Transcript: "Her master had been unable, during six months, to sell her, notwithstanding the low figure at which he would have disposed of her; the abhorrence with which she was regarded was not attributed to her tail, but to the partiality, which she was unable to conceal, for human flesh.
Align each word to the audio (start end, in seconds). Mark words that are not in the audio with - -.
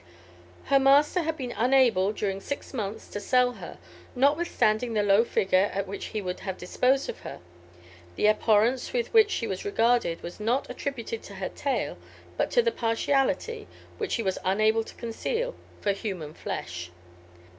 "Her 0.63 0.79
master 0.79 1.21
had 1.21 1.37
been 1.37 1.51
unable, 1.55 2.11
during 2.11 2.41
six 2.41 2.73
months, 2.73 3.07
to 3.09 3.19
sell 3.19 3.51
her, 3.51 3.77
notwithstanding 4.15 4.95
the 4.95 5.03
low 5.03 5.23
figure 5.23 5.69
at 5.75 5.85
which 5.85 6.05
he 6.05 6.23
would 6.23 6.39
have 6.39 6.57
disposed 6.57 7.07
of 7.07 7.19
her; 7.19 7.39
the 8.15 8.25
abhorrence 8.25 8.93
with 8.93 9.13
which 9.13 9.29
she 9.29 9.45
was 9.45 9.63
regarded 9.63 10.23
was 10.23 10.39
not 10.39 10.67
attributed 10.71 11.21
to 11.21 11.35
her 11.35 11.49
tail, 11.49 11.99
but 12.35 12.49
to 12.49 12.63
the 12.63 12.71
partiality, 12.71 13.67
which 13.99 14.13
she 14.13 14.23
was 14.23 14.39
unable 14.43 14.83
to 14.83 14.95
conceal, 14.95 15.53
for 15.81 15.91
human 15.91 16.33
flesh. 16.33 16.89